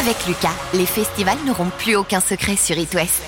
Avec 0.00 0.26
Lucas, 0.26 0.54
les 0.72 0.86
festivals 0.86 1.36
n'auront 1.44 1.68
plus 1.76 1.94
aucun 1.94 2.20
secret 2.20 2.56
sur 2.56 2.78
It 2.78 2.94
West. 2.94 3.20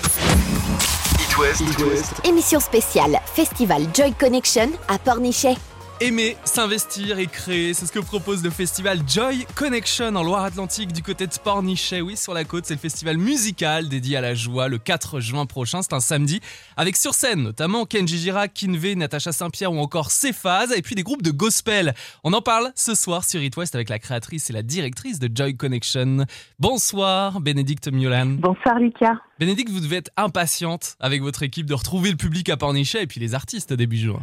It 1.21 1.37
West. 1.37 2.13
Émission 2.23 2.59
spéciale 2.59 3.19
Festival 3.31 3.83
Joy 3.93 4.11
Connection 4.13 4.71
à 4.87 4.97
Pornichet. 4.97 5.53
Aimer, 6.01 6.35
s'investir 6.43 7.19
et 7.19 7.27
créer, 7.27 7.73
c'est 7.73 7.85
ce 7.85 7.91
que 7.91 7.99
propose 7.99 8.43
le 8.43 8.49
festival 8.49 8.99
Joy 9.07 9.45
Connection 9.55 10.15
en 10.15 10.23
Loire-Atlantique 10.23 10.91
du 10.91 11.03
côté 11.03 11.27
de 11.27 11.31
Pornichet. 11.41 12.01
Oui, 12.01 12.17
sur 12.17 12.33
la 12.33 12.43
côte, 12.43 12.65
c'est 12.65 12.73
le 12.73 12.79
festival 12.79 13.17
musical 13.17 13.87
dédié 13.87 14.17
à 14.17 14.21
la 14.21 14.33
joie 14.33 14.67
le 14.67 14.79
4 14.79 15.19
juin 15.19 15.45
prochain, 15.45 15.81
c'est 15.81 15.93
un 15.93 15.99
samedi, 15.99 16.41
avec 16.77 16.95
sur 16.95 17.13
scène 17.13 17.43
notamment 17.43 17.85
Kenji 17.85 18.17
Girac, 18.17 18.53
Kinvey, 18.53 18.95
Natacha 18.95 19.31
Saint-Pierre 19.31 19.71
ou 19.71 19.77
encore 19.77 20.11
Cephase, 20.11 20.73
et 20.75 20.81
puis 20.81 20.95
des 20.95 21.03
groupes 21.03 21.21
de 21.21 21.31
gospel. 21.31 21.93
On 22.23 22.33
en 22.33 22.41
parle 22.41 22.71
ce 22.75 22.95
soir 22.95 23.23
sur 23.23 23.41
It 23.41 23.55
West 23.55 23.75
avec 23.75 23.89
la 23.89 23.99
créatrice 23.99 24.49
et 24.49 24.53
la 24.53 24.63
directrice 24.63 25.19
de 25.19 25.29
Joy 25.33 25.55
Connection. 25.55 26.25
Bonsoir, 26.59 27.39
Bénédicte 27.39 27.87
Miolan. 27.91 28.37
Bonsoir 28.39 28.79
Lucas. 28.79 29.15
Bénédicte, 29.39 29.71
vous 29.71 29.79
devez 29.79 29.97
être 29.97 30.11
impatiente 30.17 30.95
avec 30.99 31.21
votre 31.21 31.43
équipe 31.43 31.65
de 31.65 31.73
retrouver 31.73 32.11
le 32.11 32.17
public 32.17 32.49
à 32.49 32.57
Pornichet 32.57 33.03
et 33.03 33.07
puis 33.07 33.19
les 33.19 33.35
artistes 33.35 33.73
début 33.73 33.97
juin. 33.97 34.21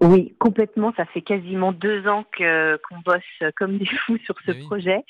Oui, 0.00 0.34
complètement. 0.38 0.92
Ça 0.96 1.04
fait 1.12 1.22
quasiment 1.22 1.72
deux 1.72 2.06
ans 2.08 2.24
que 2.32 2.78
qu'on 2.88 2.98
bosse 3.00 3.50
comme 3.56 3.78
des 3.78 3.86
fous 3.86 4.18
sur 4.24 4.36
ce 4.46 4.52
Oui. 4.52 4.66
projet. 4.66 5.04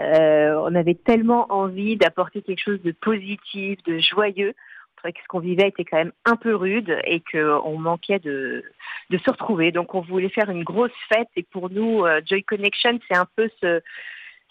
Euh, 0.00 0.54
on 0.66 0.74
avait 0.74 0.94
tellement 0.94 1.52
envie 1.52 1.96
d'apporter 1.96 2.42
quelque 2.42 2.62
chose 2.62 2.82
de 2.82 2.92
positif, 2.92 3.82
de 3.84 3.98
joyeux. 3.98 4.54
On 4.54 4.96
trouvait 4.96 5.12
que 5.12 5.20
ce 5.22 5.28
qu'on 5.28 5.38
vivait 5.40 5.68
était 5.68 5.84
quand 5.84 5.98
même 5.98 6.12
un 6.24 6.36
peu 6.36 6.54
rude 6.54 6.98
et 7.04 7.20
qu'on 7.20 7.78
manquait 7.78 8.18
de, 8.18 8.64
de 9.10 9.18
se 9.18 9.30
retrouver. 9.30 9.70
Donc 9.72 9.94
on 9.94 10.00
voulait 10.00 10.28
faire 10.28 10.50
une 10.50 10.64
grosse 10.64 10.90
fête 11.08 11.28
et 11.36 11.42
pour 11.42 11.70
nous, 11.70 12.04
euh, 12.04 12.20
Joy 12.24 12.42
Connection, 12.42 12.98
c'est 13.08 13.16
un 13.16 13.26
peu 13.36 13.48
ce, 13.60 13.80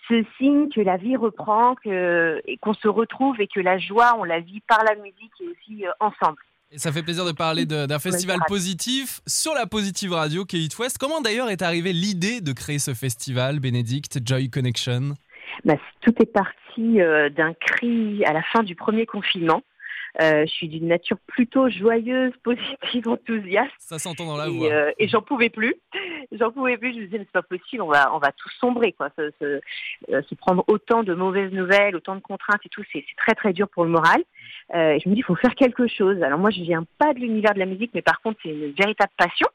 ce 0.07 0.23
signe 0.37 0.69
que 0.69 0.81
la 0.81 0.97
vie 0.97 1.15
reprend, 1.15 1.75
que, 1.75 2.41
et 2.45 2.57
qu'on 2.57 2.73
se 2.73 2.87
retrouve 2.87 3.39
et 3.41 3.47
que 3.47 3.59
la 3.59 3.77
joie, 3.77 4.15
on 4.17 4.23
la 4.23 4.39
vit 4.39 4.61
par 4.67 4.83
la 4.83 4.95
musique 4.95 5.33
et 5.41 5.47
aussi 5.47 5.85
euh, 5.85 5.91
ensemble. 5.99 6.41
Et 6.73 6.77
ça 6.77 6.93
fait 6.93 7.03
plaisir 7.03 7.25
de 7.25 7.33
parler 7.33 7.65
d'un 7.65 7.99
festival 7.99 8.39
positif 8.47 9.19
sur 9.27 9.53
la 9.53 9.65
Positive 9.65 10.13
Radio 10.13 10.45
qui 10.45 10.55
est 10.55 10.61
It 10.61 10.79
West. 10.79 10.97
Comment 10.97 11.19
d'ailleurs 11.19 11.49
est 11.49 11.61
arrivée 11.61 11.91
l'idée 11.91 12.39
de 12.39 12.53
créer 12.53 12.79
ce 12.79 12.93
festival, 12.93 13.59
Bénédicte, 13.59 14.19
Joy 14.25 14.49
Connection? 14.49 15.15
Bah, 15.65 15.75
tout 15.99 16.13
est 16.21 16.31
parti 16.31 17.01
euh, 17.01 17.29
d'un 17.29 17.53
cri 17.53 18.23
à 18.23 18.31
la 18.31 18.41
fin 18.53 18.63
du 18.63 18.75
premier 18.75 19.05
confinement. 19.05 19.63
Euh, 20.19 20.41
je 20.45 20.51
suis 20.51 20.67
d'une 20.67 20.87
nature 20.87 21.17
plutôt 21.27 21.69
joyeuse, 21.69 22.33
positive, 22.43 23.07
enthousiaste. 23.07 23.71
Ça 23.79 23.97
s'entend 23.99 24.25
dans 24.25 24.37
la 24.37 24.47
et, 24.47 24.57
voix. 24.57 24.67
euh, 24.71 24.91
et 24.99 25.07
j'en 25.07 25.21
pouvais 25.21 25.49
plus. 25.49 25.75
J'en 26.33 26.51
pouvais 26.51 26.77
plus. 26.77 26.93
Je 26.93 26.99
me 26.99 27.05
disais, 27.05 27.17
mais 27.19 27.25
c'est 27.25 27.31
pas 27.31 27.41
possible, 27.43 27.81
on 27.81 27.87
va, 27.87 28.13
on 28.13 28.17
va 28.19 28.31
tous 28.33 28.51
sombrer, 28.59 28.91
quoi. 28.91 29.09
Se, 29.17 29.31
se- 29.39 29.61
euh, 30.13 30.21
se 30.23 30.35
prendre 30.35 30.63
autant 30.67 31.03
de 31.03 31.13
mauvaises 31.13 31.51
nouvelles, 31.53 31.95
autant 31.95 32.15
de 32.15 32.21
contraintes 32.21 32.61
et 32.65 32.69
tout, 32.69 32.83
c'est 32.91 33.03
c'est 33.07 33.15
très 33.17 33.35
très 33.35 33.53
dur 33.53 33.67
pour 33.69 33.85
le 33.85 33.91
moral. 33.91 34.21
Euh, 34.75 34.91
et 34.93 34.99
je 34.99 35.07
me 35.09 35.13
dis, 35.15 35.19
il 35.21 35.23
faut 35.23 35.35
faire 35.35 35.55
quelque 35.55 35.87
chose. 35.87 36.21
Alors 36.23 36.39
moi, 36.39 36.49
je 36.49 36.61
viens 36.61 36.83
pas 36.97 37.13
de 37.13 37.19
l'univers 37.19 37.53
de 37.53 37.59
la 37.59 37.65
musique, 37.65 37.91
mais 37.93 38.01
par 38.01 38.21
contre, 38.21 38.39
c'est 38.43 38.49
une 38.49 38.71
véritable 38.71 39.11
passion. 39.17 39.47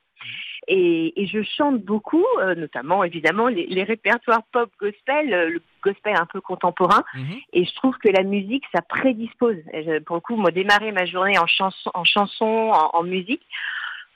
Et, 0.69 1.23
et 1.23 1.27
je 1.27 1.43
chante 1.43 1.81
beaucoup, 1.83 2.25
euh, 2.41 2.55
notamment 2.57 3.05
évidemment 3.05 3.47
les, 3.47 3.67
les 3.67 3.85
répertoires 3.85 4.43
pop 4.53 4.69
gospel, 4.81 5.33
euh, 5.33 5.49
le 5.51 5.63
gospel 5.83 6.15
un 6.17 6.27
peu 6.27 6.41
contemporain. 6.41 7.05
Mhm. 7.15 7.37
Et 7.53 7.65
je 7.65 7.75
trouve 7.77 7.97
que 7.99 8.09
la 8.09 8.25
musique, 8.25 8.65
ça 8.75 8.83
prédispose. 8.83 9.59
Je- 9.73 10.01
pour 10.01 10.17
le 10.17 10.21
coup, 10.21 10.35
moi, 10.37 10.51
démarrer 10.51 10.91
ma 10.91 11.07
journée 11.07 11.39
en 11.39 11.47
chanson, 11.47 11.91
en, 11.95 12.05
chanson, 12.05 12.45
en, 12.73 12.91
en 12.99 13.03
musique, 13.05 13.47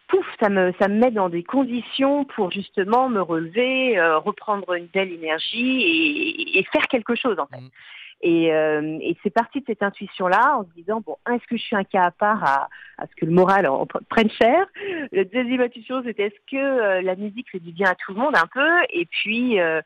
pouf, 0.08 0.26
ça 0.42 0.48
me, 0.48 0.72
ça 0.80 0.88
me 0.88 0.98
met 0.98 1.12
dans 1.12 1.28
des 1.28 1.44
conditions 1.44 2.24
pour 2.24 2.50
justement 2.50 3.08
me 3.08 3.20
relever, 3.20 3.96
euh, 3.96 4.18
reprendre 4.18 4.72
une 4.74 4.86
belle 4.86 5.12
énergie 5.12 5.82
et, 5.82 6.58
et 6.58 6.64
faire 6.72 6.88
quelque 6.88 7.14
chose 7.14 7.38
en 7.38 7.46
fait. 7.46 7.60
Mm. 7.60 7.70
Et, 8.22 8.52
euh, 8.52 8.98
et 9.00 9.16
c'est 9.22 9.30
parti 9.30 9.60
de 9.60 9.64
cette 9.66 9.82
intuition-là 9.82 10.58
en 10.58 10.64
se 10.64 10.70
disant, 10.76 11.00
bon, 11.00 11.16
est-ce 11.32 11.46
que 11.46 11.56
je 11.56 11.62
suis 11.62 11.76
un 11.76 11.84
cas 11.84 12.04
à 12.04 12.10
part 12.10 12.44
à, 12.44 13.06
ce 13.06 13.14
que 13.16 13.24
le 13.24 13.32
moral 13.32 13.66
en 13.66 13.84
pre- 13.84 14.04
prenne 14.08 14.30
cher 14.30 14.66
La 15.12 15.24
deuxième 15.24 15.62
intuition, 15.62 16.02
c'était 16.04 16.26
est-ce 16.26 16.50
que 16.50 16.56
euh, 16.56 17.02
la 17.02 17.16
musique 17.16 17.50
fait 17.50 17.60
du 17.60 17.72
bien 17.72 17.90
à 17.90 17.94
tout 17.94 18.12
le 18.12 18.20
monde 18.20 18.36
un 18.36 18.46
peu? 18.52 18.68
Et 18.90 19.06
puis... 19.06 19.60
euh, 19.60 19.80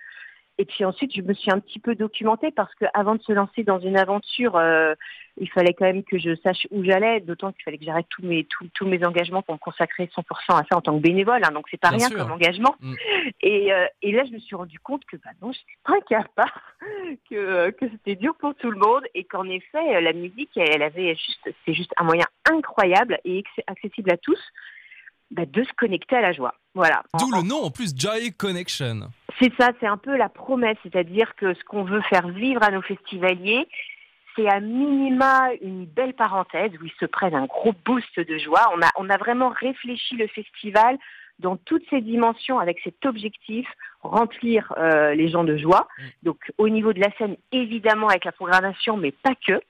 et 0.58 0.64
puis 0.64 0.84
ensuite, 0.84 1.14
je 1.14 1.20
me 1.22 1.34
suis 1.34 1.50
un 1.50 1.58
petit 1.58 1.80
peu 1.80 1.94
documentée 1.96 2.52
parce 2.52 2.72
que 2.76 2.84
avant 2.94 3.16
de 3.16 3.22
se 3.22 3.32
lancer 3.32 3.64
dans 3.64 3.80
une 3.80 3.96
aventure, 3.96 4.56
euh, 4.56 4.94
il 5.36 5.50
fallait 5.50 5.74
quand 5.74 5.84
même 5.84 6.04
que 6.04 6.16
je 6.18 6.36
sache 6.36 6.68
où 6.70 6.84
j'allais, 6.84 7.20
d'autant 7.20 7.50
qu'il 7.52 7.64
fallait 7.64 7.78
que 7.78 7.84
j'arrête 7.84 8.06
tous 8.08 8.24
mes 8.24 8.44
tous, 8.44 8.68
tous 8.72 8.86
mes 8.86 9.04
engagements 9.04 9.42
pour 9.42 9.54
me 9.54 9.58
consacrer 9.58 10.08
100% 10.16 10.22
à 10.50 10.64
ça 10.70 10.76
en 10.76 10.80
tant 10.80 10.96
que 10.96 11.02
bénévole. 11.02 11.42
Hein, 11.44 11.50
donc 11.52 11.66
c'est 11.70 11.80
pas 11.80 11.88
Bien 11.88 11.98
rien 11.98 12.08
sûr. 12.08 12.18
comme 12.18 12.32
engagement. 12.32 12.76
Mm. 12.80 12.94
Et, 13.42 13.72
euh, 13.72 13.86
et 14.02 14.12
là, 14.12 14.24
je 14.26 14.32
me 14.32 14.38
suis 14.38 14.54
rendu 14.54 14.78
compte 14.78 15.04
que 15.06 15.16
bah 15.16 15.30
non, 15.42 15.50
je 15.50 15.58
suis 15.58 15.78
pas 15.84 16.00
capable, 16.08 16.52
que 17.30 17.34
euh, 17.34 17.70
que 17.72 17.86
c'était 17.90 18.14
dur 18.14 18.36
pour 18.36 18.54
tout 18.54 18.70
le 18.70 18.78
monde 18.78 19.02
et 19.14 19.24
qu'en 19.24 19.48
effet, 19.48 20.00
la 20.00 20.12
musique, 20.12 20.56
elle 20.56 20.82
avait 20.82 21.16
juste, 21.16 21.50
c'est 21.64 21.74
juste 21.74 21.92
un 21.96 22.04
moyen 22.04 22.26
incroyable 22.48 23.18
et 23.24 23.40
acc- 23.40 23.64
accessible 23.66 24.12
à 24.12 24.16
tous. 24.16 24.38
Bah, 25.34 25.44
de 25.46 25.64
se 25.64 25.72
connecter 25.76 26.16
à 26.16 26.20
la 26.20 26.32
joie. 26.32 26.54
Voilà. 26.74 27.02
D'où 27.18 27.30
le 27.30 27.42
nom 27.42 27.64
en 27.64 27.70
plus, 27.70 27.92
Joy 27.96 28.32
Connection. 28.32 29.10
c'est 29.38 29.52
ça, 29.58 29.72
c'est 29.80 29.86
un 29.86 29.96
peu 29.96 30.16
la 30.16 30.28
promesse, 30.28 30.78
c'est-à-dire 30.82 31.34
que 31.36 31.54
ce 31.54 31.64
qu'on 31.64 31.84
veut 31.84 32.02
faire 32.02 32.28
vivre 32.28 32.62
à 32.62 32.70
nos 32.70 32.82
festivaliers, 32.82 33.66
c'est 34.36 34.48
à 34.48 34.60
minima 34.60 35.50
une 35.60 35.86
belle 35.86 36.14
parenthèse 36.14 36.72
où 36.80 36.84
ils 36.84 36.92
se 36.98 37.06
prennent 37.06 37.34
un 37.34 37.46
gros 37.46 37.74
boost 37.84 38.18
de 38.18 38.38
joie. 38.38 38.62
On 38.76 38.80
a, 38.80 38.90
on 38.96 39.10
a 39.10 39.16
vraiment 39.16 39.48
réfléchi 39.48 40.16
le 40.16 40.26
festival 40.28 40.98
dans 41.40 41.56
toutes 41.56 41.88
ses 41.90 42.00
dimensions 42.00 42.60
avec 42.60 42.78
cet 42.84 43.04
objectif, 43.04 43.66
remplir 44.02 44.72
euh, 44.76 45.14
les 45.14 45.28
gens 45.28 45.44
de 45.44 45.56
joie. 45.56 45.88
Mm. 45.98 46.02
Donc 46.22 46.52
au 46.58 46.68
niveau 46.68 46.92
de 46.92 47.00
la 47.00 47.10
scène, 47.18 47.36
évidemment 47.52 48.08
avec 48.08 48.24
la 48.24 48.32
programmation, 48.32 48.96
mais 48.96 49.10
pas 49.10 49.34
que. 49.46 49.60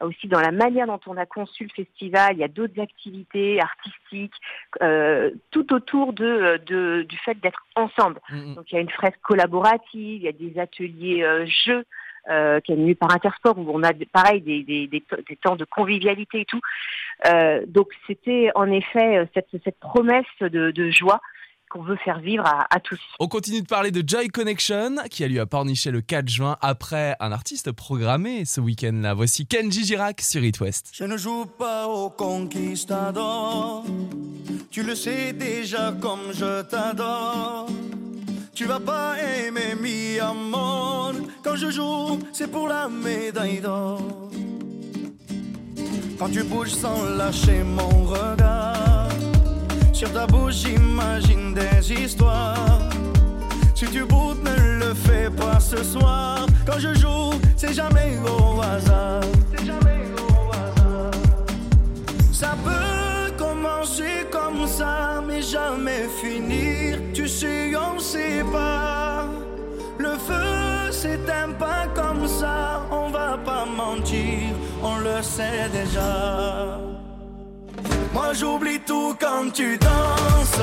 Aussi 0.00 0.26
dans 0.26 0.40
la 0.40 0.50
manière 0.50 0.86
dont 0.88 1.00
on 1.06 1.16
a 1.16 1.24
conçu 1.24 1.64
le 1.64 1.84
festival, 1.84 2.32
il 2.32 2.38
y 2.40 2.44
a 2.44 2.48
d'autres 2.48 2.80
activités 2.80 3.60
artistiques, 3.60 4.34
euh, 4.82 5.30
tout 5.52 5.72
autour 5.72 6.12
de, 6.12 6.60
de- 6.66 7.02
du 7.08 7.16
fait 7.18 7.38
d'être 7.40 7.64
ensemble. 7.76 8.18
Mhm. 8.30 8.54
Donc 8.56 8.72
il 8.72 8.74
y 8.74 8.78
a 8.78 8.80
une 8.80 8.90
fresque 8.90 9.20
collaborative, 9.22 10.16
il 10.16 10.22
y 10.22 10.28
a 10.28 10.32
des 10.32 10.58
ateliers 10.58 11.22
euh, 11.22 11.46
jeux 11.46 11.84
euh, 12.28 12.58
qui 12.60 12.72
est 12.72 12.74
animés 12.74 12.96
par 12.96 13.12
Intersport 13.12 13.56
où 13.58 13.70
on 13.72 13.82
a 13.84 13.92
pareil 14.12 14.40
des, 14.40 14.64
des, 14.64 14.88
des, 14.88 15.02
des 15.28 15.36
temps 15.36 15.56
de 15.56 15.64
convivialité 15.64 16.40
et 16.40 16.44
tout. 16.44 16.60
Euh, 17.26 17.64
donc 17.66 17.88
c'était 18.06 18.50
en 18.56 18.70
effet 18.72 19.18
euh, 19.18 19.26
cette, 19.34 19.48
cette 19.62 19.78
promesse 19.78 20.24
de, 20.40 20.72
de 20.72 20.90
joie 20.90 21.20
qu'on 21.70 21.82
veut 21.82 21.96
faire 22.04 22.20
vivre 22.20 22.46
à, 22.46 22.66
à 22.74 22.80
tous. 22.80 23.00
On 23.18 23.28
continue 23.28 23.62
de 23.62 23.66
parler 23.66 23.90
de 23.90 24.02
Joy 24.06 24.28
Connection 24.28 24.96
qui 25.10 25.24
a 25.24 25.28
lieu 25.28 25.40
à 25.40 25.46
Pornichet 25.46 25.90
le 25.90 26.00
4 26.00 26.28
juin 26.28 26.56
après 26.60 27.16
un 27.20 27.32
artiste 27.32 27.72
programmé 27.72 28.44
ce 28.44 28.60
week-end-là. 28.60 29.14
Voici 29.14 29.46
Kenji 29.46 29.84
Girac 29.84 30.20
sur 30.20 30.42
It 30.44 30.60
West. 30.60 30.90
Je 30.92 31.04
ne 31.04 31.16
joue 31.16 31.46
pas 31.46 31.86
au 31.86 32.10
conquistador. 32.10 33.84
Tu 34.70 34.82
le 34.82 34.94
sais 34.94 35.32
déjà 35.32 35.92
comme 36.00 36.32
je 36.32 36.62
t'adore. 36.62 37.68
Tu 38.54 38.66
vas 38.66 38.80
pas 38.80 39.16
aimer 39.18 39.74
mi 39.80 40.18
amor. 40.20 41.12
Quand 41.42 41.56
je 41.56 41.70
joue, 41.70 42.18
c'est 42.32 42.50
pour 42.50 42.68
la 42.68 42.88
médaille 42.88 43.60
d'or. 43.60 44.30
Quand 46.18 46.28
tu 46.30 46.42
bouges 46.44 46.70
sans 46.70 47.04
lâcher 47.16 47.64
mon 47.64 48.04
regard. 48.04 48.73
Sur 49.94 50.12
ta 50.12 50.26
bouche, 50.26 50.54
j'imagine 50.54 51.54
des 51.54 51.92
histoires. 51.92 52.80
Si 53.76 53.86
tu 53.86 54.04
boutes, 54.04 54.42
ne 54.42 54.84
le 54.84 54.92
fais 54.92 55.30
pas 55.30 55.60
ce 55.60 55.84
soir. 55.84 56.46
Quand 56.66 56.80
je 56.80 56.92
joue, 56.94 57.30
c'est 57.56 57.72
jamais 57.72 58.18
au 58.26 58.60
hasard. 58.60 59.22
C'est 59.52 59.64
jamais 59.64 60.02
au 60.18 60.50
hasard. 60.52 61.12
Ça 62.32 62.56
peut 62.64 63.32
commencer 63.38 64.26
comme 64.32 64.66
ça, 64.66 65.22
mais 65.24 65.40
jamais 65.40 66.08
finir. 66.20 66.98
Tu 67.12 67.28
sais, 67.28 67.70
on 67.76 68.00
sait 68.00 68.42
pas. 68.52 69.26
Le 69.98 70.18
feu 70.26 70.90
s'éteint 70.90 71.52
pas 71.56 71.86
comme 71.94 72.26
ça, 72.26 72.82
on 72.90 73.10
va 73.10 73.38
pas 73.38 73.64
mentir, 73.64 74.54
on 74.82 74.96
le 74.98 75.22
sait 75.22 75.68
déjà. 75.72 76.80
Moi 78.12 78.32
j'oublie 78.32 78.78
quand 79.12 79.52
tu 79.52 79.76
danses, 79.78 80.60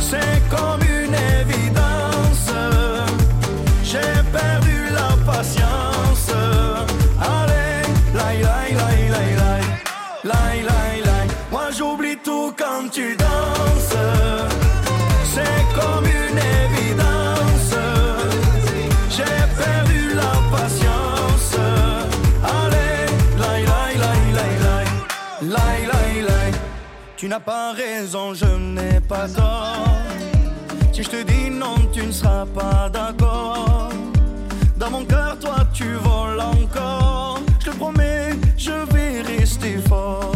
c'est 0.00 0.42
comme 0.48 0.82
une 0.82 1.14
évidence. 1.40 2.50
J'ai 3.82 4.22
perdu 4.32 4.90
la 4.92 5.32
patience. 5.32 6.77
Pas 27.46 27.72
raison, 27.72 28.34
je 28.34 28.44
n'ai 28.44 29.00
pas 29.00 29.26
tort. 29.28 29.86
Si 30.92 31.02
je 31.02 31.08
te 31.08 31.22
dis 31.22 31.48
non, 31.48 31.76
tu 31.92 32.04
ne 32.04 32.12
seras 32.12 32.44
pas 32.46 32.90
d'accord. 32.92 33.90
Dans 34.76 34.90
mon 34.90 35.04
cœur, 35.04 35.38
toi, 35.38 35.56
tu 35.72 35.94
voles 35.94 36.40
encore. 36.40 37.40
Je 37.60 37.70
te 37.70 37.76
promets, 37.76 38.30
je 38.56 38.72
vais 38.92 39.22
rester 39.22 39.78
fort. 39.88 40.32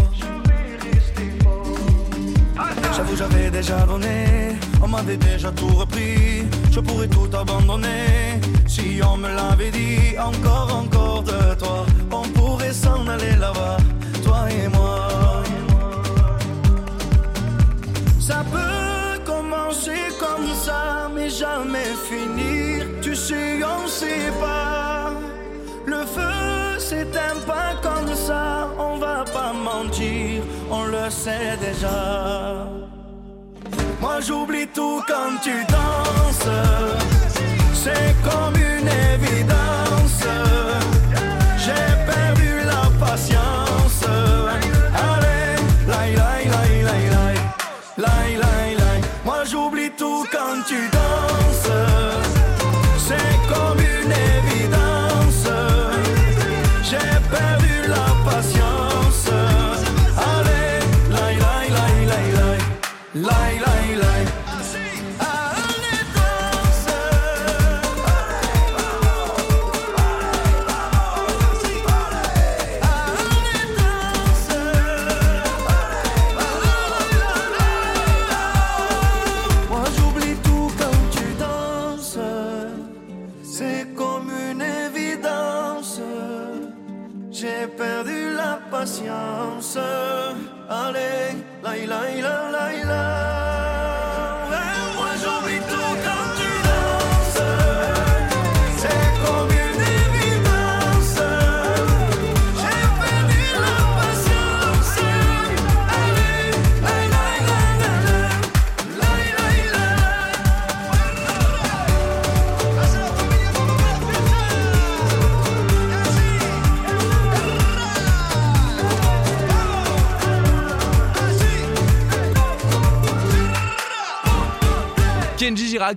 J'avoue, 2.96 3.16
j'avais 3.16 3.50
déjà 3.50 3.80
donné, 3.80 4.56
on 4.82 4.88
m'avait 4.88 5.16
déjà 5.16 5.50
tout 5.50 5.74
repris. 5.74 6.46
Je 6.70 6.80
pourrais 6.80 7.08
tout 7.08 7.28
abandonner 7.36 8.40
si 8.66 9.00
on 9.02 9.16
me 9.16 9.28
l'avait 9.28 9.70
dit. 9.70 10.16
Encore, 10.18 10.74
encore 10.74 11.22
de 11.24 11.54
toi, 11.58 11.84
on 12.10 12.28
pourrait 12.28 12.72
s'en 12.72 13.06
aller 13.06 13.36
là-bas, 13.36 13.76
déjà. 31.60 32.66
Moi 34.00 34.20
j'oublie 34.20 34.66
tout 34.66 35.00
quand 35.06 35.38
tu 35.42 35.52
danses, 35.66 36.48
c'est 37.72 38.14
comme 38.28 38.56
une 38.56 38.88
évidence. 39.14 40.24
J'ai 41.64 42.01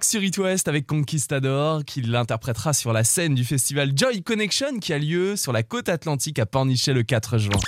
Sur 0.02 0.24
It 0.24 0.38
West 0.40 0.68
avec 0.68 0.88
Conquistador, 0.88 1.86
qui 1.86 2.02
l'interprétera 2.02 2.74
sur 2.74 2.92
la 2.92 3.04
scène 3.04 3.36
du 3.36 3.46
festival 3.46 3.92
Joy 3.96 4.24
Connection 4.24 4.80
qui 4.80 4.94
a 4.94 4.98
lieu 4.98 5.36
sur 5.36 5.54
la 5.54 5.62
côte 5.62 5.90
atlantique 5.90 6.40
à 6.40 6.48
Pornichet 6.48 6.92
le 6.92 7.04
4 7.04 7.38
juin. 7.38 7.60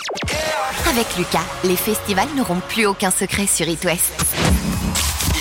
Avec 0.89 1.05
Lucas, 1.15 1.45
les 1.63 1.75
festivals 1.75 2.29
n'auront 2.35 2.59
plus 2.69 2.87
aucun 2.87 3.11
secret 3.11 3.45
sur 3.45 3.67
It 3.67 3.83
West. 3.85 4.66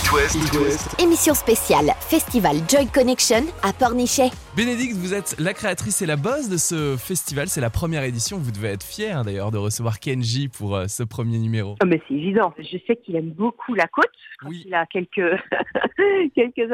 It 0.06 0.12
West. 0.12 1.02
Émission 1.02 1.34
spéciale 1.34 1.86
Festival 1.98 2.54
Joy 2.70 2.86
Connection 2.94 3.42
à 3.64 3.72
Pornichet. 3.72 4.30
Bénédicte, 4.56 4.94
vous 4.94 5.12
êtes 5.12 5.34
la 5.40 5.52
créatrice 5.52 6.00
et 6.00 6.06
la 6.06 6.14
boss 6.14 6.48
de 6.48 6.56
ce 6.56 6.96
festival, 6.96 7.48
c'est 7.48 7.60
la 7.60 7.70
première 7.70 8.04
édition, 8.04 8.38
vous 8.38 8.52
devez 8.52 8.68
être 8.68 8.84
fier 8.84 9.24
d'ailleurs 9.24 9.50
de 9.50 9.58
recevoir 9.58 9.98
Kenji 9.98 10.46
pour 10.48 10.76
euh, 10.76 10.86
ce 10.86 11.02
premier 11.02 11.38
numéro. 11.38 11.74
Ah, 11.82 11.86
mais 11.86 12.00
c'est 12.06 12.14
évident. 12.14 12.54
Je 12.56 12.78
sais 12.86 12.94
qu'il 12.94 13.16
aime 13.16 13.30
beaucoup 13.30 13.74
la 13.74 13.88
côte. 13.88 14.06
Oui. 14.46 14.62
qu'il 14.62 14.74
a 14.74 14.86
quelques 14.86 15.16
quelques 16.36 16.68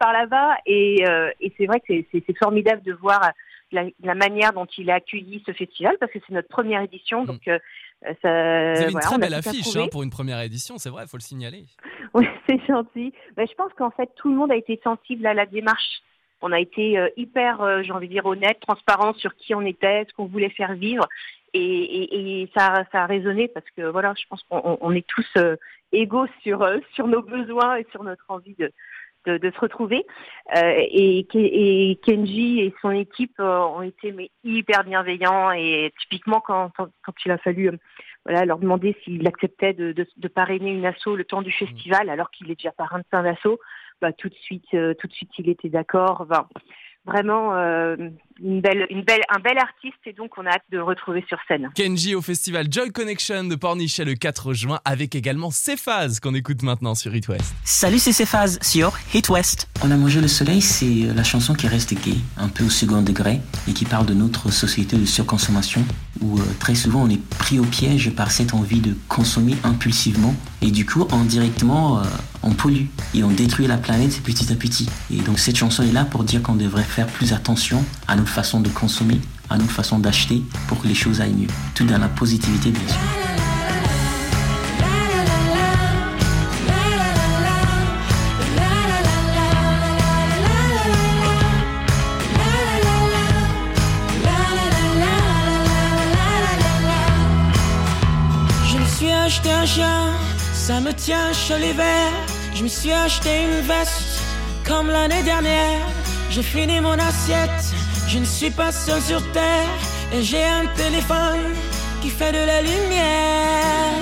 par 0.00 0.12
là-bas 0.12 0.56
et, 0.66 1.04
euh, 1.06 1.30
et 1.40 1.52
c'est 1.56 1.66
vrai 1.66 1.78
que 1.78 1.94
c'est- 2.10 2.38
formidable 2.38 2.82
de 2.82 2.94
voir 2.94 3.20
la, 3.70 3.84
la 4.02 4.14
manière 4.16 4.52
dont 4.54 4.66
il 4.76 4.90
a 4.90 4.94
accueilli 4.94 5.42
ce 5.46 5.52
festival 5.52 5.96
parce 6.00 6.10
que 6.10 6.18
c'est 6.26 6.34
notre 6.34 6.48
première 6.48 6.82
édition. 6.82 7.22
Mm. 7.22 7.26
Donc 7.26 7.46
euh, 7.46 7.58
ça, 8.04 8.12
Vous 8.22 8.28
avez 8.28 8.84
une 8.84 8.90
voilà, 8.92 9.06
très 9.06 9.18
belle 9.18 9.34
affiche 9.34 9.76
hein, 9.76 9.86
pour 9.90 10.02
une 10.02 10.10
première 10.10 10.40
édition, 10.40 10.76
c'est 10.78 10.90
vrai, 10.90 11.04
il 11.04 11.08
faut 11.08 11.16
le 11.16 11.22
signaler. 11.22 11.64
Oui, 12.14 12.26
c'est 12.46 12.60
gentil. 12.66 13.14
Mais 13.38 13.46
je 13.46 13.54
pense 13.54 13.72
qu'en 13.72 13.90
fait, 13.90 14.10
tout 14.16 14.28
le 14.28 14.36
monde 14.36 14.52
a 14.52 14.56
été 14.56 14.78
sensible 14.84 15.24
à 15.26 15.32
la 15.32 15.46
démarche. 15.46 16.02
On 16.42 16.52
a 16.52 16.60
été 16.60 16.98
euh, 16.98 17.08
hyper, 17.16 17.62
euh, 17.62 17.82
j'ai 17.82 17.92
envie 17.92 18.06
de 18.08 18.12
dire, 18.12 18.26
honnête, 18.26 18.58
transparent 18.60 19.14
sur 19.14 19.34
qui 19.36 19.54
on 19.54 19.62
était, 19.62 20.04
ce 20.08 20.12
qu'on 20.12 20.26
voulait 20.26 20.50
faire 20.50 20.74
vivre. 20.74 21.06
Et, 21.54 21.60
et, 21.62 22.42
et 22.42 22.50
ça, 22.54 22.84
ça 22.92 23.04
a 23.04 23.06
résonné 23.06 23.48
parce 23.48 23.64
que 23.76 23.82
voilà, 23.82 24.12
je 24.20 24.24
pense 24.28 24.42
qu'on 24.50 24.60
on- 24.62 24.78
on 24.82 24.94
est 24.94 25.06
tous 25.06 25.26
euh, 25.38 25.56
égaux 25.92 26.26
sur, 26.42 26.60
euh, 26.62 26.78
sur 26.94 27.06
nos 27.08 27.22
besoins 27.22 27.76
et 27.76 27.86
sur 27.92 28.02
notre 28.04 28.24
envie 28.28 28.54
de, 28.58 28.70
de, 29.26 29.38
de 29.38 29.50
se 29.50 29.60
retrouver. 29.60 30.04
Euh, 30.56 30.74
et, 30.76 31.26
et 31.34 31.96
Kenji 32.04 32.60
et 32.60 32.74
son 32.80 32.90
équipe 32.90 33.38
euh, 33.40 33.58
ont 33.60 33.82
été 33.82 34.12
mais, 34.12 34.30
hyper 34.44 34.84
bienveillants. 34.84 35.52
Et 35.52 35.92
typiquement, 36.00 36.40
quand, 36.40 36.70
quand, 36.76 37.14
il 37.24 37.30
a 37.30 37.38
fallu 37.38 37.68
euh, 37.68 37.76
voilà, 38.24 38.44
leur 38.44 38.58
demander 38.58 38.96
s'il 39.02 39.26
acceptait 39.26 39.72
de, 39.72 39.92
de, 39.92 40.06
de 40.16 40.28
parrainer 40.28 40.70
une 40.70 40.86
asso 40.86 41.16
le 41.16 41.24
temps 41.24 41.42
du 41.42 41.52
festival, 41.52 42.08
alors 42.10 42.30
qu'il 42.30 42.50
est 42.50 42.56
déjà 42.56 42.72
parrain 42.72 42.98
de 42.98 43.04
plein 43.04 43.22
d'assos, 43.22 43.58
bah, 44.00 44.12
tout 44.12 44.28
de 44.28 44.34
suite, 44.34 44.66
euh, 44.74 44.94
tout 44.94 45.06
de 45.06 45.12
suite, 45.12 45.30
il 45.38 45.48
était 45.48 45.68
d'accord. 45.68 46.26
Vraiment 47.04 47.54
euh, 47.56 47.96
une 48.42 48.60
belle, 48.60 48.86
une 48.90 49.02
belle, 49.02 49.20
un 49.28 49.40
bel 49.40 49.58
artiste, 49.58 49.98
et 50.06 50.12
donc 50.12 50.38
on 50.38 50.46
a 50.46 50.50
hâte 50.50 50.62
de 50.70 50.78
le 50.78 50.84
retrouver 50.84 51.24
sur 51.28 51.38
scène. 51.48 51.70
Kenji 51.74 52.14
au 52.14 52.22
festival 52.22 52.66
Joy 52.70 52.90
Connection 52.90 53.44
de 53.44 53.56
Pornichet 53.56 54.04
le 54.04 54.14
4 54.14 54.52
juin 54.52 54.80
avec 54.84 55.14
également 55.14 55.50
Cephas 55.50 56.18
qu'on 56.22 56.34
écoute 56.34 56.62
maintenant 56.62 56.94
sur 56.94 57.14
It 57.14 57.28
West. 57.28 57.54
Salut, 57.64 57.98
c'est 57.98 58.12
Cephas 58.12 58.58
sur 58.62 58.92
Hit 59.14 59.28
West. 59.28 59.68
On 59.84 59.90
a 59.90 59.96
mangé 59.96 60.20
le 60.20 60.28
soleil, 60.28 60.60
c'est 60.60 61.08
euh, 61.08 61.14
la 61.14 61.24
chanson 61.24 61.54
qui 61.54 61.66
reste 61.66 61.94
gay, 61.94 62.16
un 62.36 62.48
peu 62.48 62.64
au 62.64 62.70
second 62.70 63.02
degré, 63.02 63.40
et 63.68 63.72
qui 63.72 63.84
parle 63.84 64.06
de 64.06 64.14
notre 64.14 64.50
société 64.50 64.96
de 64.96 65.04
surconsommation, 65.04 65.84
où 66.22 66.38
euh, 66.38 66.42
très 66.58 66.74
souvent 66.74 67.02
on 67.02 67.08
est 67.08 67.20
pris 67.38 67.58
au 67.58 67.64
piège 67.64 68.10
par 68.10 68.30
cette 68.30 68.54
envie 68.54 68.80
de 68.80 68.96
consommer 69.08 69.56
impulsivement, 69.64 70.34
et 70.60 70.70
du 70.70 70.86
coup, 70.86 71.06
indirectement, 71.10 71.98
euh, 71.98 72.02
on 72.42 72.50
pollue, 72.50 72.86
et 73.14 73.24
on 73.24 73.30
détruit 73.30 73.66
la 73.66 73.76
planète 73.76 74.22
petit 74.22 74.52
à 74.52 74.56
petit. 74.56 74.88
Et 75.10 75.18
donc 75.18 75.38
cette 75.38 75.56
chanson 75.56 75.82
est 75.82 75.92
là 75.92 76.04
pour 76.04 76.24
dire 76.24 76.42
qu'on 76.42 76.54
devrait 76.54 76.82
faire 76.82 77.06
plus 77.06 77.32
attention 77.32 77.84
à 78.08 78.16
notre 78.16 78.30
façon 78.30 78.60
de 78.60 78.68
consommer, 78.68 79.20
à 79.50 79.58
notre 79.58 79.72
façon 79.72 79.98
d'acheter, 79.98 80.42
pour 80.68 80.80
que 80.80 80.88
les 80.88 80.94
choses 80.94 81.20
aillent 81.20 81.34
mieux. 81.34 81.48
Tout 81.74 81.84
dans 81.84 81.98
la 81.98 82.08
positivité, 82.08 82.70
bien 82.70 82.88
sûr. 82.88 83.61
Ça 100.52 100.80
me 100.80 100.92
tient 100.92 101.32
chaud 101.32 101.56
l'hiver. 101.56 102.10
Je 102.54 102.62
me 102.62 102.68
suis 102.68 102.92
acheté 102.92 103.44
une 103.44 103.60
veste, 103.66 104.20
comme 104.66 104.88
l'année 104.88 105.22
dernière. 105.22 105.80
J'ai 106.30 106.42
fini 106.42 106.80
mon 106.80 106.98
assiette, 106.98 107.64
je 108.08 108.18
ne 108.18 108.24
suis 108.24 108.50
pas 108.50 108.72
seul 108.72 109.00
sur 109.00 109.22
terre. 109.32 109.68
Et 110.12 110.22
j'ai 110.22 110.44
un 110.44 110.66
téléphone 110.76 111.54
qui 112.02 112.10
fait 112.10 112.32
de 112.32 112.44
la 112.44 112.60
lumière. 112.60 113.94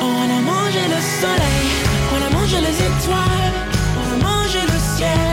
On 0.00 0.24
a 0.38 0.40
mangé 0.52 0.82
le 0.94 1.00
soleil, 1.20 1.68
on 2.14 2.20
a 2.26 2.30
mangé 2.38 2.58
les 2.60 2.76
étoiles, 2.90 3.58
on 4.00 4.06
a 4.14 4.18
mangé 4.28 4.60
le 4.60 4.96
ciel. 4.96 5.31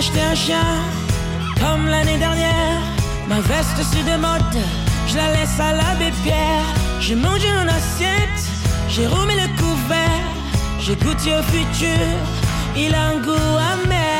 Suis 0.00 0.12
racheté 0.12 0.24
un 0.24 0.34
chien, 0.34 0.64
comme 1.60 1.86
l'année 1.86 2.16
dernière. 2.16 2.80
Ma 3.28 3.40
veste 3.40 3.82
se 3.82 4.02
démode, 4.02 4.40
je 5.06 5.16
la 5.16 5.30
laisse 5.32 5.60
à 5.60 5.72
l'abbé 5.72 6.10
Pierre. 6.22 6.64
J'ai 7.00 7.14
mangé 7.14 7.46
mon 7.52 7.68
assiette, 7.68 8.40
j'ai 8.88 9.06
remis 9.06 9.34
le 9.34 9.48
couvert, 9.60 10.24
j'ai 10.80 10.96
goûté 10.96 11.34
au 11.34 11.42
futur, 11.42 11.98
il 12.74 12.94
a 12.94 13.08
un 13.08 13.20
goût 13.20 13.58
amer. 13.74 14.19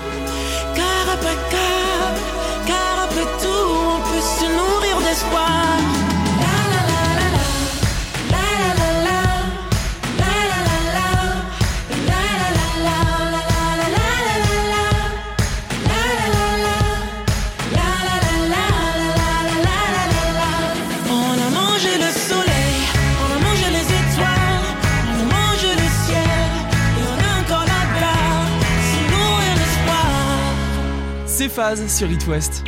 C'est 31.51 31.61
Phase 31.61 31.99
sur 31.99 32.09
It 32.09 32.27
West. 32.27 32.63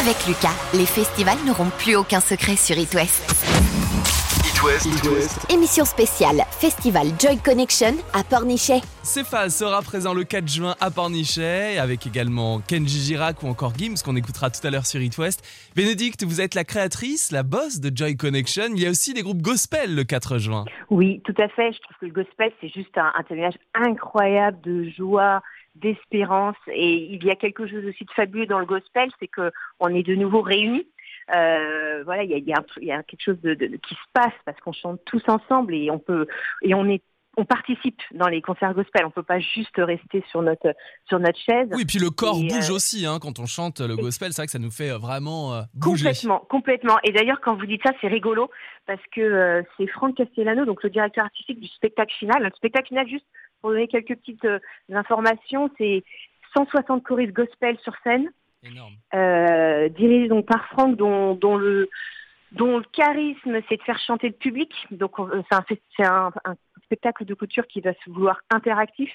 Avec 0.00 0.26
Lucas, 0.26 0.56
les 0.74 0.84
festivals 0.84 1.38
n'auront 1.46 1.70
plus 1.78 1.94
aucun 1.94 2.18
secret 2.18 2.56
sur 2.56 2.76
It 2.76 2.92
West. 2.92 3.22
It 4.48 4.64
West. 4.64 5.46
Émission 5.52 5.84
spéciale 5.84 6.38
Festival 6.50 7.06
Joy 7.20 7.38
Connection 7.38 7.94
à 8.12 8.24
Pornichet. 8.24 8.80
C'est 9.04 9.24
Phase 9.24 9.54
sera 9.54 9.80
présent 9.82 10.12
le 10.12 10.24
4 10.24 10.48
juin 10.48 10.74
à 10.80 10.90
Pornichet, 10.90 11.78
avec 11.78 12.04
également 12.04 12.58
Kenji 12.58 12.98
Girac 12.98 13.44
ou 13.44 13.46
encore 13.46 13.72
Gims 13.76 14.02
qu'on 14.04 14.16
écoutera 14.16 14.50
tout 14.50 14.66
à 14.66 14.70
l'heure 14.70 14.86
sur 14.86 15.00
It 15.00 15.16
West. 15.16 15.46
Bénédicte, 15.76 16.24
vous 16.24 16.40
êtes 16.40 16.56
la 16.56 16.64
créatrice, 16.64 17.30
la 17.30 17.44
boss 17.44 17.78
de 17.78 17.96
Joy 17.96 18.16
Connection. 18.16 18.74
Il 18.74 18.82
y 18.82 18.86
a 18.86 18.90
aussi 18.90 19.14
des 19.14 19.22
groupes 19.22 19.40
gospel 19.40 19.94
le 19.94 20.02
4 20.02 20.38
juin. 20.38 20.64
Oui, 20.90 21.22
tout 21.24 21.34
à 21.40 21.46
fait. 21.48 21.70
Je 21.72 21.78
trouve 21.78 21.96
que 22.00 22.06
le 22.06 22.12
gospel, 22.12 22.50
c'est 22.60 22.72
juste 22.72 22.98
un, 22.98 23.12
un 23.16 23.22
témoignage 23.22 23.58
incroyable 23.74 24.58
de 24.64 24.90
joie, 24.96 25.42
d'espérance. 25.80 26.56
Et 26.68 26.94
il 27.12 27.24
y 27.24 27.30
a 27.30 27.36
quelque 27.36 27.66
chose 27.66 27.84
aussi 27.84 28.04
de 28.04 28.10
fabuleux 28.12 28.46
dans 28.46 28.58
le 28.58 28.66
gospel, 28.66 29.10
c'est 29.18 29.28
que 29.28 29.50
on 29.80 29.88
est 29.88 30.02
de 30.02 30.14
nouveau 30.14 30.42
réunis. 30.42 30.86
Euh, 31.34 32.02
voilà, 32.04 32.22
il 32.22 32.30
y 32.30 32.34
a, 32.34 32.38
y 32.38 32.52
a 32.54 32.64
y 32.80 32.90
a 32.90 33.02
quelque 33.02 33.22
chose 33.22 33.40
de, 33.42 33.54
de- 33.54 33.76
qui 33.76 33.94
se 33.94 34.08
passe 34.14 34.32
parce 34.46 34.58
qu'on 34.60 34.72
chante 34.72 35.00
tous 35.04 35.22
ensemble 35.28 35.74
et 35.74 35.90
on 35.90 35.98
peut 35.98 36.26
et 36.62 36.74
on 36.74 36.86
est 36.88 37.02
on 37.40 37.44
participe 37.44 38.00
dans 38.12 38.26
les 38.26 38.42
concerts 38.42 38.74
gospel. 38.74 39.04
On 39.06 39.10
peut 39.10 39.22
pas 39.22 39.38
juste 39.38 39.76
rester 39.78 40.24
sur 40.30 40.42
notre 40.42 40.74
sur 41.06 41.18
notre 41.20 41.38
chaise. 41.38 41.68
Oui, 41.72 41.84
puis 41.86 41.98
le 42.00 42.10
corps 42.10 42.38
Et, 42.42 42.48
bouge 42.48 42.68
euh, 42.70 42.74
aussi 42.74 43.06
hein, 43.06 43.18
quand 43.22 43.38
on 43.38 43.46
chante 43.46 43.80
le 43.80 43.94
gospel. 43.96 44.32
C'est 44.32 44.42
vrai 44.42 44.46
que 44.46 44.52
ça 44.52 44.58
nous 44.58 44.70
fait 44.72 44.90
euh, 44.90 44.98
vraiment 44.98 45.54
euh, 45.54 45.62
bouger. 45.74 46.04
Complètement, 46.06 46.38
complètement. 46.50 46.96
Et 47.04 47.12
d'ailleurs, 47.12 47.40
quand 47.40 47.54
vous 47.54 47.66
dites 47.66 47.80
ça, 47.84 47.92
c'est 48.00 48.08
rigolo 48.08 48.50
parce 48.86 49.00
que 49.14 49.20
euh, 49.20 49.62
c'est 49.76 49.86
Franck 49.86 50.16
Castellano, 50.16 50.64
donc 50.64 50.82
le 50.82 50.90
directeur 50.90 51.24
artistique 51.24 51.60
du 51.60 51.68
spectacle 51.68 52.12
final. 52.18 52.42
Le 52.42 52.50
spectacle 52.56 52.88
final, 52.88 53.08
juste 53.08 53.26
pour 53.60 53.70
donner 53.70 53.86
quelques 53.88 54.16
petites 54.16 54.46
informations, 54.92 55.70
c'est 55.78 56.02
160 56.56 57.02
choristes 57.04 57.32
gospel 57.32 57.76
sur 57.82 57.92
scène, 58.02 58.30
Énorme. 58.64 58.94
dirigés 59.90 60.28
donc 60.28 60.46
par 60.46 60.66
Franck, 60.68 60.96
dont, 60.96 61.34
dont 61.34 61.56
le 61.56 61.88
dont 62.52 62.78
le 62.78 62.84
charisme, 62.94 63.58
c'est 63.68 63.76
de 63.76 63.82
faire 63.82 63.98
chanter 64.06 64.28
le 64.28 64.32
public. 64.34 64.72
Donc, 64.90 65.18
on- 65.18 65.28
c'est 65.50 65.54
un, 65.54 65.64
c'est 65.96 66.06
un- 66.06 66.32
un 66.46 66.54
spectacle 66.88 67.24
de 67.26 67.34
couture 67.34 67.66
qui 67.66 67.80
va 67.80 67.92
se 67.92 68.10
vouloir 68.10 68.40
interactif 68.50 69.12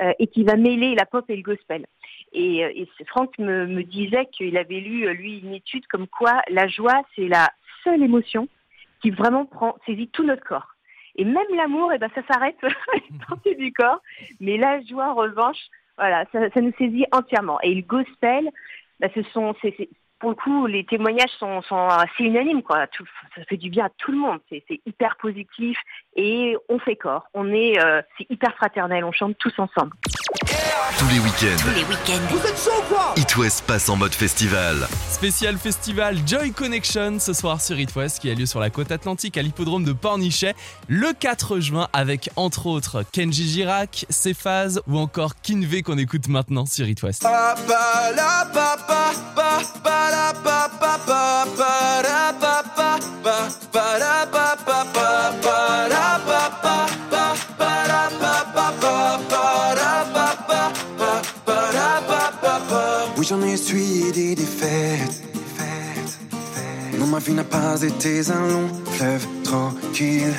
euh, 0.00 0.12
et 0.20 0.28
qui 0.28 0.44
va 0.44 0.56
mêler 0.56 0.94
la 0.94 1.04
pop 1.04 1.28
et 1.28 1.36
le 1.36 1.42
gospel. 1.42 1.86
Et, 2.32 2.64
euh, 2.64 2.70
et 2.74 2.88
Franck 3.06 3.36
me, 3.38 3.66
me 3.66 3.82
disait 3.82 4.26
qu'il 4.26 4.56
avait 4.56 4.80
lu, 4.80 5.06
euh, 5.06 5.12
lui, 5.12 5.40
une 5.40 5.52
étude 5.54 5.86
comme 5.88 6.06
quoi 6.06 6.42
la 6.48 6.68
joie, 6.68 7.02
c'est 7.14 7.28
la 7.28 7.50
seule 7.84 8.02
émotion 8.02 8.48
qui 9.00 9.10
vraiment 9.10 9.44
prend, 9.44 9.76
saisit 9.84 10.08
tout 10.08 10.24
notre 10.24 10.44
corps. 10.44 10.68
Et 11.16 11.24
même 11.24 11.52
l'amour, 11.54 11.92
eh 11.92 11.98
ben, 11.98 12.08
ça 12.14 12.22
s'arrête 12.30 12.56
partie 13.28 13.56
du 13.56 13.72
corps. 13.72 14.00
Mais 14.40 14.56
la 14.56 14.80
joie, 14.82 15.10
en 15.10 15.14
revanche, 15.14 15.58
voilà, 15.98 16.24
ça, 16.32 16.48
ça 16.50 16.60
nous 16.60 16.72
saisit 16.78 17.04
entièrement. 17.12 17.60
Et 17.62 17.74
le 17.74 17.82
gospel, 17.82 18.48
bah, 19.00 19.08
ce 19.14 19.22
sont, 19.34 19.54
c'est- 19.60 19.90
pour 20.22 20.30
le 20.30 20.36
coup, 20.36 20.66
les 20.68 20.84
témoignages 20.84 21.32
sont, 21.40 21.60
assez 21.88 22.22
unanimes, 22.22 22.62
ça 22.68 22.86
fait 23.48 23.56
du 23.56 23.70
bien 23.70 23.86
à 23.86 23.88
tout 23.98 24.12
le 24.12 24.18
monde. 24.18 24.38
C'est, 24.48 24.62
c'est 24.68 24.80
hyper 24.86 25.16
positif 25.16 25.76
et 26.14 26.56
on 26.68 26.78
fait 26.78 26.94
corps. 26.94 27.24
On 27.34 27.52
est, 27.52 27.76
euh, 27.84 28.00
c'est 28.16 28.30
hyper 28.30 28.54
fraternel. 28.54 29.04
On 29.04 29.10
chante 29.10 29.36
tous 29.38 29.52
ensemble. 29.58 29.90
Tous 30.98 31.08
les 31.08 31.18
week-ends, 31.20 31.70
Les 31.74 31.84
week-ends. 31.84 33.16
It 33.16 33.36
West 33.36 33.64
passe 33.66 33.88
en 33.88 33.96
mode 33.96 34.14
festival. 34.14 34.88
Spécial 35.10 35.56
festival 35.56 36.16
Joy 36.26 36.52
Connection 36.52 37.18
ce 37.20 37.32
soir 37.32 37.60
sur 37.60 37.78
It 37.78 37.94
West 37.94 38.18
qui 38.20 38.30
a 38.30 38.34
lieu 38.34 38.46
sur 38.46 38.58
la 38.58 38.70
côte 38.70 38.90
atlantique 38.90 39.36
à 39.36 39.42
l'hippodrome 39.42 39.84
de 39.84 39.92
Pornichet 39.92 40.54
le 40.88 41.12
4 41.12 41.60
juin 41.60 41.88
avec 41.92 42.30
entre 42.36 42.66
autres 42.66 43.04
Kenji 43.12 43.48
Girac, 43.48 44.06
Cephase 44.10 44.82
ou 44.86 44.98
encore 44.98 45.34
Kinvey 45.42 45.82
qu'on 45.82 45.98
écoute 45.98 46.28
maintenant 46.28 46.66
sur 46.66 46.88
It 46.88 47.02
West. 47.02 47.24
Ma 67.12 67.18
vie 67.18 67.34
n'a 67.34 67.44
pas 67.44 67.82
été 67.82 68.22
un 68.30 68.48
long 68.48 68.68
fleuve 68.92 69.26
tranquille. 69.44 70.32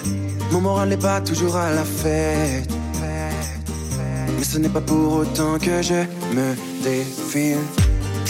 Mon 0.51 0.59
moral 0.59 0.89
n'est 0.89 0.97
pas 0.97 1.21
toujours 1.21 1.55
à 1.55 1.71
la 1.71 1.83
fête. 1.83 2.67
Mais 4.35 4.43
ce 4.43 4.57
n'est 4.57 4.73
pas 4.77 4.81
pour 4.81 5.13
autant 5.21 5.59
que 5.59 5.83
je 5.83 6.01
me 6.35 6.55
défile. 6.81 7.63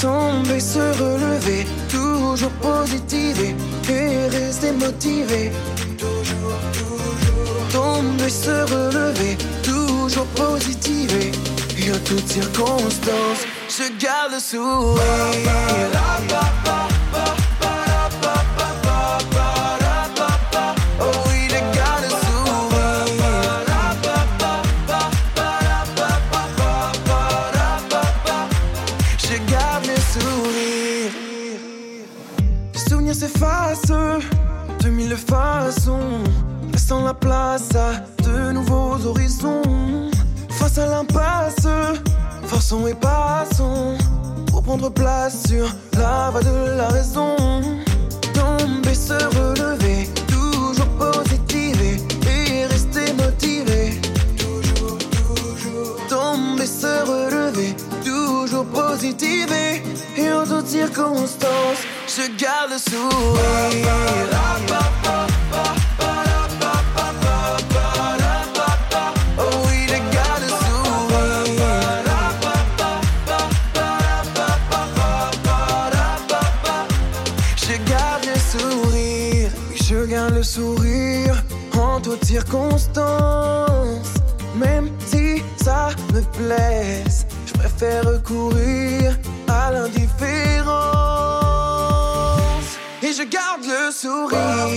Tomber, 0.02 0.60
se 0.60 0.84
relever, 1.04 1.66
toujours 1.88 2.52
positiver 2.70 3.56
et 3.90 4.28
rester 4.28 4.74
motivé. 4.74 5.52
Toujours, 5.98 6.60
toujours. 6.80 7.62
Tomber, 7.72 8.30
se 8.30 8.56
relever, 8.74 9.38
toujours 9.64 10.28
positiver. 10.36 11.32
Et 11.80 11.92
en 11.92 12.00
toutes 12.04 12.28
circonstances, 12.28 13.44
je 13.70 13.86
garde 14.04 14.34
le 14.34 14.40
sourire. 14.40 16.53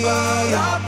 Sourire. 0.03 0.86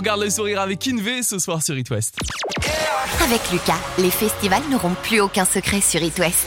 Sourire. 0.00 0.12
On 0.12 0.16
garde 0.16 0.22
le 0.22 0.30
sourire 0.30 0.60
avec 0.60 0.86
Inve 0.88 1.22
ce 1.22 1.38
soir 1.38 1.62
sur 1.62 1.76
It 1.76 1.90
West. 1.90 2.16
Avec 3.22 3.40
Lucas, 3.52 3.78
les 3.98 4.10
festivals 4.10 4.62
n'auront 4.70 4.94
plus 5.02 5.20
aucun 5.20 5.44
secret 5.44 5.80
sur 5.80 6.02
It 6.02 6.18
West. 6.18 6.46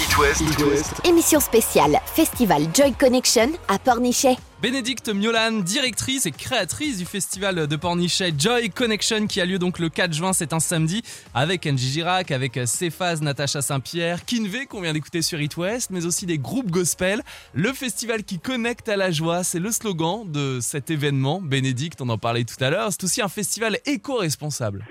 It 0.00 0.18
West. 0.18 0.92
Émission 1.04 1.40
spéciale 1.40 1.98
Festival 2.14 2.62
Joy 2.74 2.92
Connection 2.92 3.50
à 3.68 3.78
Pornichet. 3.78 4.36
Bénédicte 4.62 5.08
Miolan, 5.08 5.60
directrice 5.60 6.26
et 6.26 6.32
créatrice 6.32 6.98
du 6.98 7.06
festival 7.06 7.66
de 7.66 7.76
Pornichet 7.76 8.32
Joy 8.38 8.68
Connection 8.68 9.26
qui 9.26 9.40
a 9.40 9.46
lieu 9.46 9.58
donc 9.58 9.78
le 9.78 9.88
4 9.88 10.12
juin, 10.12 10.34
c'est 10.34 10.52
un 10.52 10.60
samedi, 10.60 11.02
avec 11.34 11.66
Angie 11.66 11.88
Girac, 11.88 12.30
avec 12.30 12.60
Cephas, 12.66 13.20
Natacha 13.22 13.62
Saint-Pierre, 13.62 14.22
Kinvé 14.26 14.66
qu'on 14.66 14.82
vient 14.82 14.92
d'écouter 14.92 15.22
sur 15.22 15.40
It 15.40 15.56
West, 15.56 15.90
mais 15.90 16.04
aussi 16.04 16.26
des 16.26 16.36
groupes 16.36 16.70
gospel. 16.70 17.22
Le 17.54 17.72
festival 17.72 18.22
qui 18.22 18.38
connecte 18.38 18.90
à 18.90 18.96
la 18.96 19.10
joie, 19.10 19.44
c'est 19.44 19.60
le 19.60 19.70
slogan 19.70 20.24
de 20.30 20.60
cet 20.60 20.90
événement. 20.90 21.40
Bénédicte, 21.40 22.02
on 22.02 22.10
en 22.10 22.18
parlait 22.18 22.44
tout 22.44 22.62
à 22.62 22.68
l'heure, 22.68 22.88
c'est 22.90 23.04
aussi 23.04 23.22
un 23.22 23.28
festival 23.28 23.78
éco-responsable. 23.86 24.84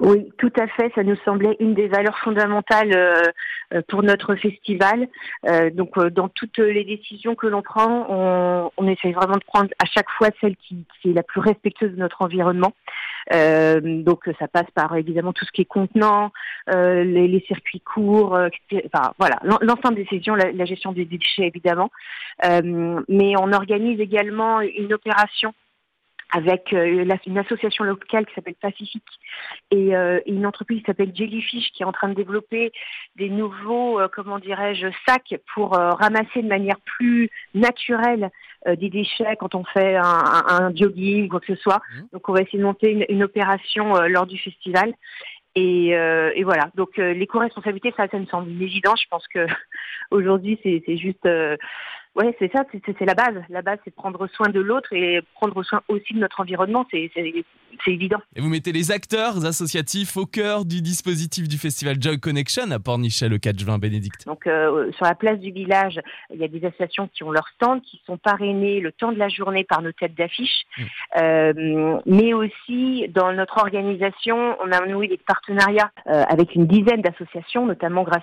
Oui, 0.00 0.28
tout 0.38 0.52
à 0.60 0.68
fait. 0.68 0.92
Ça 0.94 1.02
nous 1.02 1.16
semblait 1.24 1.56
une 1.58 1.74
des 1.74 1.88
valeurs 1.88 2.18
fondamentales 2.20 2.92
euh, 2.92 3.22
euh, 3.22 3.32
pour 3.88 4.02
notre 4.02 4.34
festival. 4.34 5.08
Euh, 5.48 5.70
donc, 5.70 5.96
euh, 5.98 6.10
dans 6.10 6.28
toutes 6.28 6.58
les 6.58 6.84
décisions 6.84 7.34
que 7.34 7.46
l'on 7.46 7.62
prend, 7.62 8.06
on, 8.08 8.70
on 8.76 8.88
essaye 8.88 9.12
vraiment 9.12 9.36
de 9.36 9.44
prendre 9.44 9.70
à 9.78 9.86
chaque 9.86 10.10
fois 10.10 10.28
celle 10.40 10.56
qui, 10.56 10.84
qui 11.00 11.10
est 11.10 11.14
la 11.14 11.22
plus 11.22 11.40
respectueuse 11.40 11.92
de 11.92 12.00
notre 12.00 12.22
environnement. 12.22 12.72
Euh, 13.34 13.80
donc, 14.02 14.28
ça 14.38 14.48
passe 14.48 14.70
par 14.74 14.96
évidemment 14.96 15.32
tout 15.32 15.44
ce 15.44 15.52
qui 15.52 15.62
est 15.62 15.66
contenant, 15.66 16.32
euh, 16.70 17.04
les, 17.04 17.28
les 17.28 17.40
circuits 17.40 17.80
courts, 17.80 18.34
euh, 18.34 18.48
enfin 18.86 19.12
voilà, 19.18 19.38
l'en- 19.42 19.58
l'ensemble 19.60 19.96
des 19.96 20.04
décisions, 20.04 20.34
la, 20.34 20.50
la 20.52 20.64
gestion 20.64 20.92
des 20.92 21.04
déchets 21.04 21.46
évidemment. 21.46 21.90
Euh, 22.44 23.00
mais 23.08 23.34
on 23.38 23.52
organise 23.52 24.00
également 24.00 24.60
une 24.60 24.94
opération 24.94 25.52
avec 26.30 26.72
euh, 26.72 27.06
une 27.26 27.38
association 27.38 27.84
locale 27.84 28.26
qui 28.26 28.34
s'appelle 28.34 28.54
Pacifique 28.60 29.02
et 29.70 29.96
euh, 29.96 30.20
une 30.26 30.46
entreprise 30.46 30.80
qui 30.80 30.84
s'appelle 30.84 31.14
Jellyfish 31.14 31.70
qui 31.72 31.82
est 31.82 31.86
en 31.86 31.92
train 31.92 32.08
de 32.08 32.14
développer 32.14 32.72
des 33.16 33.30
nouveaux, 33.30 33.98
euh, 33.98 34.08
comment 34.12 34.38
dirais-je, 34.38 34.88
sacs 35.06 35.34
pour 35.54 35.70
ramasser 35.70 36.42
de 36.42 36.48
manière 36.48 36.78
plus 36.84 37.30
naturelle 37.54 38.30
euh, 38.66 38.74
des 38.74 38.90
déchets 38.90 39.36
quand 39.38 39.54
on 39.54 39.62
fait 39.62 39.94
un, 39.94 40.02
un, 40.02 40.44
un 40.48 40.74
jogging 40.74 41.26
ou 41.26 41.28
quoi 41.28 41.40
que 41.40 41.54
ce 41.54 41.62
soit. 41.62 41.80
Mhm. 41.94 42.08
Donc 42.12 42.28
on 42.28 42.32
va 42.32 42.40
essayer 42.40 42.58
de 42.58 42.64
monter 42.64 42.90
une, 42.90 43.06
une 43.08 43.22
opération 43.22 43.96
euh, 43.96 44.08
lors 44.08 44.26
du 44.26 44.36
festival. 44.36 44.94
Et, 45.54 45.96
euh, 45.96 46.32
et 46.34 46.42
voilà. 46.42 46.70
Donc 46.74 46.98
euh, 46.98 47.12
l'éco-responsabilité, 47.12 47.94
ça, 47.96 48.08
ça 48.08 48.18
me 48.18 48.26
semble 48.26 48.50
une 48.50 48.60
évidence. 48.60 49.00
Je 49.00 49.08
pense 49.08 49.26
que 49.28 49.46
aujourd'hui, 50.10 50.58
c'est 50.64 50.82
c'est 50.86 50.96
juste, 50.96 51.24
euh, 51.26 51.56
ouais, 52.18 52.36
c'est 52.38 52.50
ça, 52.52 52.64
c'est- 52.72 53.04
la 53.04 53.14
base. 53.14 53.42
La 53.48 53.62
base, 53.62 53.78
c'est 53.84 53.94
prendre 53.94 54.26
soin 54.28 54.48
de 54.48 54.60
l'autre 54.60 54.92
et 54.92 55.20
prendre 55.34 55.62
soin 55.62 55.80
aussi 55.88 56.12
de 56.14 56.18
notre 56.18 56.40
environnement. 56.40 56.86
C'est 56.90 57.10
évident. 57.86 58.18
Et 58.34 58.40
vous 58.40 58.48
mettez 58.48 58.72
les 58.72 58.90
acteurs 58.90 59.44
associatifs 59.46 60.16
au 60.16 60.26
cœur 60.26 60.64
du 60.64 60.82
dispositif 60.82 61.48
du 61.48 61.56
festival 61.58 61.96
Joy 62.00 62.18
Connection 62.18 62.70
à 62.72 62.78
Pornichet 62.78 63.28
le 63.28 63.38
4 63.38 63.58
juin, 63.58 63.78
Bénédicte. 63.78 64.26
Donc 64.26 64.46
euh, 64.46 64.90
sur 64.92 65.04
la 65.06 65.14
place 65.14 65.38
du 65.38 65.52
village, 65.52 66.00
il 66.34 66.40
y 66.40 66.44
a 66.44 66.48
des 66.48 66.64
associations 66.66 67.08
qui 67.14 67.22
ont 67.22 67.30
leur 67.30 67.46
stand, 67.54 67.80
qui 67.82 68.00
sont 68.06 68.16
parrainées 68.16 68.80
le 68.80 68.90
temps 68.90 69.12
de 69.12 69.18
la 69.18 69.28
journée 69.28 69.64
par 69.64 69.80
nos 69.82 69.92
têtes 69.92 70.14
d'affiche. 70.16 70.64
Mm. 70.76 70.82
Euh, 71.20 71.98
mais 72.06 72.32
aussi 72.34 73.06
dans 73.10 73.32
notre 73.32 73.58
organisation, 73.58 74.56
on 74.64 74.72
a 74.72 74.84
noué 74.86 75.06
des 75.08 75.18
partenariats 75.18 75.90
euh, 76.08 76.24
avec 76.28 76.54
une 76.54 76.66
dizaine 76.66 77.02
d'associations, 77.02 77.64
notamment 77.66 78.02
grâce 78.02 78.22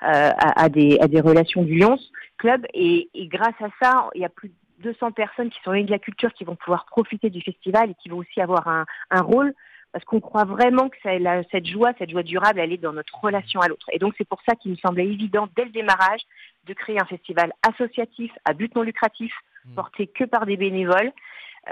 à, 0.00 0.28
à- 0.30 0.64
à 0.64 0.68
des, 0.68 0.98
à 1.00 1.06
des 1.08 1.20
relations 1.20 1.62
du 1.62 1.78
Lyons 1.78 1.98
Club. 2.38 2.66
Et, 2.74 3.08
et 3.14 3.26
grâce 3.28 3.54
à 3.60 3.68
ça, 3.82 4.08
il 4.14 4.20
y 4.20 4.24
a 4.24 4.28
plus 4.28 4.48
de 4.48 4.54
200 4.92 5.12
personnes 5.12 5.50
qui 5.50 5.58
sont 5.64 5.72
liées 5.72 5.84
de 5.84 5.90
la 5.90 5.98
culture 5.98 6.32
qui 6.34 6.44
vont 6.44 6.56
pouvoir 6.56 6.84
profiter 6.86 7.30
du 7.30 7.40
festival 7.40 7.90
et 7.90 7.94
qui 8.02 8.08
vont 8.08 8.18
aussi 8.18 8.40
avoir 8.40 8.68
un, 8.68 8.84
un 9.10 9.22
rôle 9.22 9.54
parce 9.92 10.04
qu'on 10.04 10.20
croit 10.20 10.44
vraiment 10.44 10.90
que 10.90 10.96
ça- 11.02 11.18
la- 11.18 11.42
cette 11.50 11.66
joie, 11.66 11.92
cette 11.98 12.10
joie 12.10 12.22
durable, 12.22 12.60
elle 12.60 12.72
est 12.72 12.76
dans 12.76 12.92
notre 12.92 13.18
relation 13.18 13.60
à 13.60 13.68
l'autre. 13.68 13.86
Et 13.92 13.98
donc 13.98 14.12
c'est 14.18 14.28
pour 14.28 14.40
ça 14.46 14.54
qu'il 14.54 14.70
me 14.72 14.76
semblait 14.76 15.06
évident 15.06 15.48
dès 15.56 15.64
le 15.64 15.70
démarrage 15.70 16.20
de 16.66 16.74
créer 16.74 17.00
un 17.00 17.06
festival 17.06 17.52
associatif 17.66 18.30
à 18.44 18.52
but 18.52 18.74
non 18.76 18.82
lucratif, 18.82 19.32
Mm. 19.64 19.74
porté 19.74 20.06
que 20.06 20.24
par 20.24 20.44
des 20.46 20.56
bénévoles, 20.56 21.10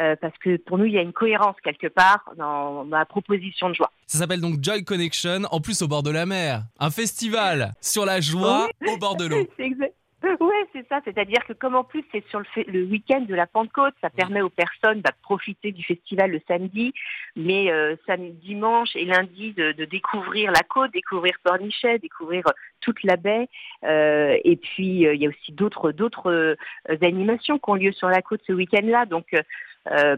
euh, 0.01 0.17
parce 0.21 0.37
que 0.39 0.57
pour 0.57 0.79
nous 0.79 0.87
il 0.87 0.93
y 0.95 0.99
a 0.99 1.03
une 1.03 1.13
cohérence 1.13 1.55
quelque 1.63 1.87
part 1.87 2.25
dans 2.37 2.85
ma 2.85 3.05
proposition 3.05 3.69
de 3.69 3.75
joie. 3.75 3.93
Ça 4.07 4.19
s'appelle 4.19 4.41
donc 4.41 4.63
Joy 4.63 4.83
Connection, 4.85 5.43
en 5.51 5.61
plus 5.61 5.81
au 5.83 5.87
bord 5.89 6.03
de 6.03 6.11
la 6.11 6.25
mer. 6.27 6.63
Un 6.81 6.91
festival 6.91 7.73
sur 7.81 8.05
la 8.07 8.21
joie 8.21 8.69
au 8.89 8.97
bord 8.97 9.17
de 9.17 9.27
l'eau. 9.27 9.37
C'est 9.59 9.65
exact. 9.65 9.95
Ouais, 10.25 10.67
c'est 10.73 10.87
ça. 10.89 11.01
C'est-à-dire 11.05 11.45
que 11.47 11.53
comme 11.53 11.75
en 11.75 11.85
plus 11.85 12.03
c'est 12.11 12.27
sur 12.29 12.41
le, 12.41 12.47
le 12.67 12.85
week-end 12.85 13.21
de 13.21 13.35
la 13.35 13.47
Pentecôte, 13.47 13.95
ça 14.01 14.09
permet 14.09 14.41
aux 14.41 14.49
personnes 14.49 15.03
bah, 15.03 15.11
de 15.11 15.23
profiter 15.23 15.71
du 15.71 15.85
festival 15.85 16.31
le 16.31 16.41
samedi, 16.49 16.95
mais 17.37 17.71
euh, 17.71 17.95
samedi, 18.07 18.33
dimanche 18.33 18.97
et 18.97 19.05
lundi 19.05 19.53
de, 19.53 19.73
découvrir 19.85 20.51
la 20.51 20.63
côte, 20.63 20.93
découvrir 20.93 21.35
Pornichet, 21.43 21.99
découvrir 21.99 22.43
euh, 22.47 22.53
toute 22.81 23.03
la 23.03 23.17
baie. 23.17 23.49
Euh, 23.85 24.39
et 24.45 24.57
puis 24.57 25.03
il 25.03 25.17
y 25.17 25.27
a 25.27 25.29
aussi 25.29 25.53
d'autres 25.53 26.57
animations 27.03 27.59
qui 27.59 27.71
ont 27.71 27.75
lieu 27.75 27.93
sur 27.93 28.09
la 28.09 28.23
côte 28.23 28.41
ce 28.47 28.53
week-end-là. 28.53 29.05
Donc 29.05 29.27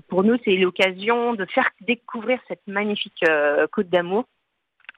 pour 0.09 0.23
nous 0.23 0.37
c'est 0.45 0.55
l'occasion 0.55 1.35
de 1.35 1.45
faire 1.47 1.69
découvrir 1.81 2.39
cette 2.47 2.67
magnifique 2.69 3.25
côte 3.73 3.89
d'amour. 3.89 4.25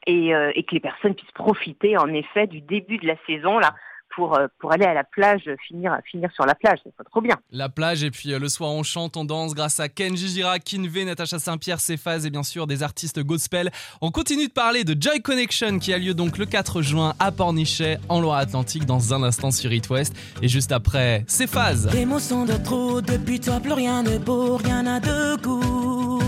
Et, 0.06 0.28
et 0.28 0.62
que 0.62 0.74
les 0.74 0.80
personnes 0.80 1.14
puissent 1.14 1.30
profiter 1.32 1.98
en 1.98 2.08
effet 2.14 2.46
du 2.46 2.62
début 2.62 2.96
de 2.96 3.06
la 3.06 3.16
saison 3.26 3.58
là 3.58 3.74
pour, 4.18 4.36
euh, 4.36 4.48
pour 4.58 4.72
aller 4.72 4.84
à 4.84 4.94
la 4.94 5.04
plage, 5.04 5.48
finir, 5.68 5.96
finir 6.10 6.28
sur 6.34 6.44
la 6.44 6.56
plage, 6.56 6.80
c'est 6.82 6.92
pas 6.92 7.04
trop 7.04 7.20
bien. 7.20 7.36
La 7.52 7.68
plage 7.68 8.02
et 8.02 8.10
puis 8.10 8.32
euh, 8.32 8.40
le 8.40 8.48
soir 8.48 8.72
on 8.72 8.82
chante, 8.82 9.16
on 9.16 9.24
danse 9.24 9.54
grâce 9.54 9.78
à 9.78 9.88
Kenji 9.88 10.26
Girac, 10.26 10.64
Kinvé, 10.64 11.04
Natacha 11.04 11.38
Saint-Pierre, 11.38 11.78
Cephas 11.78 12.24
et 12.26 12.30
bien 12.30 12.42
sûr 12.42 12.66
des 12.66 12.82
artistes 12.82 13.20
gospel. 13.20 13.70
On 14.00 14.10
continue 14.10 14.48
de 14.48 14.52
parler 14.52 14.82
de 14.82 15.00
Joy 15.00 15.22
Connection 15.22 15.78
qui 15.78 15.94
a 15.94 15.98
lieu 15.98 16.14
donc 16.14 16.36
le 16.36 16.46
4 16.46 16.82
juin 16.82 17.14
à 17.20 17.30
Pornichet 17.30 17.98
en 18.08 18.20
Loire-Atlantique 18.20 18.86
dans 18.86 19.14
un 19.14 19.22
instant 19.22 19.52
sur 19.52 19.72
It 19.72 19.88
West. 19.88 20.16
Et 20.42 20.48
juste 20.48 20.72
après, 20.72 21.24
Cephas. 21.28 21.86
Des 21.92 22.04
mots 22.04 22.18
sont 22.18 22.44
de 22.44 22.56
trop, 22.56 23.00
depuis 23.00 23.38
toi 23.38 23.60
plus 23.60 23.72
rien 23.72 24.02
de 24.02 24.18
beau, 24.18 24.56
rien 24.56 24.82
n'a 24.82 24.98
de 24.98 25.40
goût. 25.40 26.20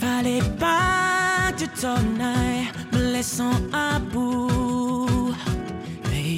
Fallait 0.00 0.42
pas 0.58 1.52
que 1.52 1.62
tu 1.62 1.68
t'en 1.80 1.94
ailles, 1.94 2.66
me 2.92 3.12
laissant 3.12 3.52
à 3.72 4.00
bout. 4.00 4.61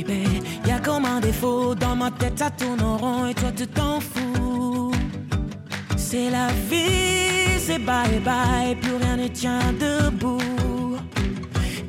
Baby, 0.06 0.42
y 0.66 0.70
a 0.70 0.78
comme 0.80 1.04
un 1.04 1.20
défaut, 1.20 1.74
dans 1.74 1.96
ma 1.96 2.10
tête 2.10 2.38
ça 2.38 2.50
tourne 2.50 2.82
en 2.82 2.96
rond 2.96 3.26
et 3.26 3.34
toi 3.34 3.50
tu 3.56 3.66
t'en 3.66 4.00
fous. 4.00 4.92
C'est 5.96 6.30
la 6.30 6.48
vie, 6.70 7.58
c'est 7.58 7.78
bye 7.78 8.20
bye, 8.20 8.76
plus 8.76 8.96
rien 8.96 9.16
ne 9.16 9.28
tient 9.28 9.72
debout. 9.80 10.98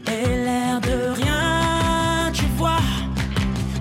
Et 0.07 0.27
l'air 0.45 0.79
de 0.81 1.11
rien, 1.21 2.31
tu 2.33 2.45
vois. 2.57 2.79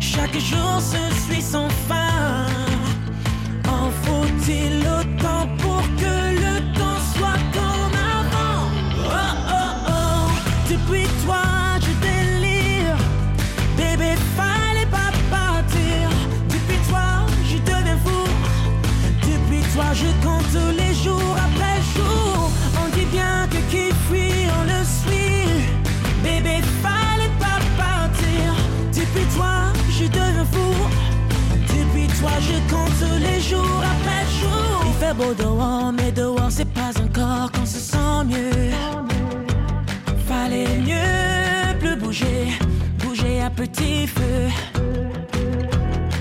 Chaque 0.01 0.37
jour 0.39 0.81
se 0.81 1.15
suit 1.25 1.43
sans 1.43 1.69
fin. 1.89 1.94
Beau 35.17 35.35
dehors, 35.35 35.93
mais 35.93 36.13
dehors 36.13 36.51
c'est 36.51 36.71
pas 36.73 36.93
encore 37.03 37.51
qu'on 37.53 37.67
se 37.67 37.79
sent 37.79 38.25
mieux. 38.27 38.71
Fallait 40.27 40.79
mieux 40.79 41.79
plus 41.81 41.97
bouger, 41.97 42.49
bouger 42.99 43.41
à 43.43 43.51
petit 43.51 44.07
feu. 44.07 44.49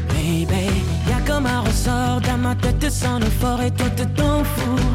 Baby, 0.09 0.67
y 1.09 1.13
a 1.13 1.21
comme 1.25 1.45
un 1.45 1.61
ressort 1.61 2.21
dans 2.21 2.37
ma 2.37 2.55
tête 2.55 2.89
sans 2.91 3.19
le 3.19 3.25
fort 3.25 3.61
et 3.61 3.71
toi 3.71 3.89
te 3.89 4.03
t'en 4.03 4.43
fous. 4.43 4.89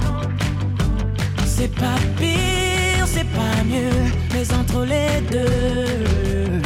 C'est 1.47 1.75
pas 1.75 1.99
pire, 2.19 3.07
c'est 3.07 3.31
pas 3.41 3.65
mieux, 3.65 3.99
mais 4.33 4.53
entre 4.55 4.85
les 4.85 5.21
deux, 5.33 6.61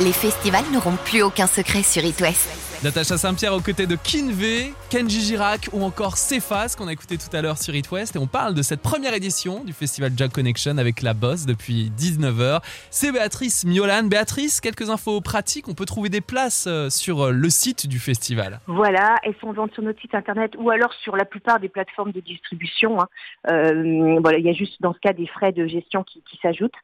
Les 0.00 0.12
festivals 0.12 0.64
n'auront 0.72 0.96
plus 1.04 1.22
aucun 1.22 1.46
secret 1.46 1.82
sur 1.82 2.04
It 2.04 2.20
West. 2.20 2.64
Natacha 2.84 3.16
Saint-Pierre 3.16 3.54
aux 3.54 3.60
côtés 3.60 3.86
de 3.86 3.96
Kinvey, 3.96 4.72
Kenji 4.90 5.22
Girac 5.22 5.70
ou 5.72 5.82
encore 5.82 6.18
Cephas 6.18 6.74
qu'on 6.76 6.86
a 6.86 6.92
écouté 6.92 7.16
tout 7.16 7.34
à 7.34 7.40
l'heure 7.40 7.56
sur 7.56 7.74
It 7.74 7.90
West 7.90 8.14
et 8.14 8.18
on 8.18 8.26
parle 8.26 8.52
de 8.52 8.60
cette 8.60 8.82
première 8.82 9.14
édition 9.14 9.64
du 9.64 9.72
festival 9.72 10.12
Jack 10.14 10.32
Connection 10.32 10.76
avec 10.76 11.00
la 11.00 11.14
boss 11.14 11.46
depuis 11.46 11.90
19h. 11.96 12.60
C'est 12.90 13.10
Béatrice 13.10 13.64
Miolan. 13.64 14.02
Béatrice, 14.02 14.60
quelques 14.60 14.90
infos 14.90 15.22
pratiques, 15.22 15.66
on 15.66 15.72
peut 15.72 15.86
trouver 15.86 16.10
des 16.10 16.20
places 16.20 16.66
euh, 16.68 16.90
sur 16.90 17.22
euh, 17.26 17.30
le 17.30 17.48
site 17.48 17.86
du 17.86 17.98
festival. 17.98 18.60
Voilà, 18.66 19.16
elles 19.22 19.36
sont 19.40 19.52
vendues 19.52 19.72
sur 19.72 19.82
notre 19.82 20.00
site 20.02 20.14
internet 20.14 20.52
ou 20.58 20.68
alors 20.68 20.92
sur 20.92 21.16
la 21.16 21.24
plupart 21.24 21.60
des 21.60 21.70
plateformes 21.70 22.12
de 22.12 22.20
distribution. 22.20 23.00
hein. 23.00 23.08
Euh, 23.48 24.18
voilà, 24.20 24.36
il 24.36 24.44
y 24.44 24.50
a 24.50 24.52
juste 24.52 24.82
dans 24.82 24.92
ce 24.92 24.98
cas 24.98 25.14
des 25.14 25.26
frais 25.26 25.52
de 25.52 25.66
gestion 25.66 26.04
qui, 26.04 26.22
qui 26.30 26.38
s'ajoutent. 26.42 26.74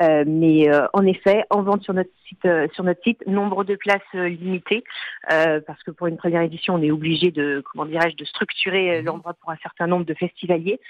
Euh, 0.00 0.24
mais 0.26 0.68
euh, 0.68 0.86
en 0.92 1.04
effet, 1.04 1.44
en 1.50 1.62
vente 1.62 1.82
sur 1.82 1.92
notre 1.92 2.10
site, 2.26 2.44
euh, 2.44 2.68
sur 2.74 2.84
notre 2.84 3.02
site, 3.02 3.26
nombre 3.26 3.64
de 3.64 3.74
places 3.74 4.00
limitées, 4.12 4.84
euh, 5.32 5.60
parce 5.66 5.82
que 5.82 5.90
pour 5.90 6.06
une 6.06 6.16
première 6.16 6.42
édition, 6.42 6.74
on 6.74 6.82
est 6.82 6.90
obligé 6.90 7.30
de, 7.30 7.62
comment 7.70 7.84
dirais-je, 7.84 8.16
de 8.16 8.24
structurer 8.24 8.98
euh, 8.98 9.02
l'endroit 9.02 9.34
pour 9.34 9.50
un 9.50 9.56
certain 9.56 9.86
nombre 9.86 10.04
de 10.04 10.14
festivaliers. 10.14 10.80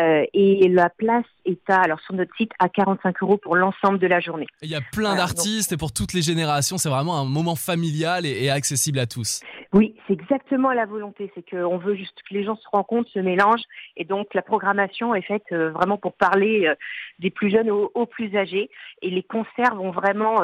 Euh, 0.00 0.24
et 0.32 0.68
la 0.68 0.90
place 0.90 1.24
est 1.44 1.70
à, 1.70 1.76
alors 1.82 2.00
sur 2.00 2.14
notre 2.14 2.34
site, 2.36 2.50
à 2.58 2.68
45 2.68 3.22
euros 3.22 3.36
pour 3.36 3.54
l'ensemble 3.54 3.98
de 3.98 4.06
la 4.06 4.20
journée. 4.20 4.46
Il 4.62 4.68
y 4.68 4.74
a 4.74 4.80
plein 4.92 5.14
d'artistes 5.14 5.72
et 5.72 5.76
pour 5.76 5.92
toutes 5.92 6.12
les 6.12 6.22
générations, 6.22 6.78
c'est 6.78 6.88
vraiment 6.88 7.18
un 7.18 7.24
moment 7.24 7.54
familial 7.54 8.26
et, 8.26 8.44
et 8.44 8.50
accessible 8.50 8.98
à 8.98 9.06
tous. 9.06 9.40
Oui, 9.72 9.94
c'est 10.06 10.14
exactement 10.14 10.72
la 10.72 10.86
volonté. 10.86 11.30
C'est 11.34 11.48
qu'on 11.48 11.78
veut 11.78 11.94
juste 11.94 12.16
que 12.28 12.34
les 12.34 12.44
gens 12.44 12.56
se 12.56 12.68
rencontrent, 12.72 13.10
se 13.10 13.18
mélangent. 13.20 13.64
Et 13.96 14.04
donc, 14.04 14.34
la 14.34 14.42
programmation 14.42 15.14
est 15.14 15.22
faite 15.22 15.44
euh, 15.52 15.70
vraiment 15.70 15.96
pour 15.96 16.14
parler 16.14 16.66
euh, 16.66 16.74
des 17.20 17.30
plus 17.30 17.50
jeunes 17.50 17.70
aux, 17.70 17.90
aux 17.94 18.06
plus 18.06 18.36
âgés. 18.36 18.70
Et 19.02 19.10
les 19.10 19.22
concerts 19.22 19.76
vont 19.76 19.90
vraiment 19.90 20.36